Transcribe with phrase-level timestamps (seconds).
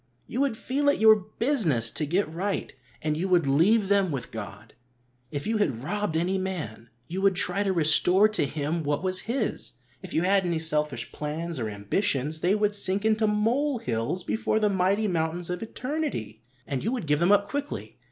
[0.25, 4.31] You would feel it your business to get right, and you would leave them with
[4.31, 4.73] God.
[5.29, 9.19] If you had robbed any man, you would try to restore to him what was
[9.29, 9.73] his.
[10.01, 14.57] If you had any selfish plans, or ambitions, they would sink into mole hills before
[14.57, 17.99] the mighty mountains of eternity, and you would give them up quickly.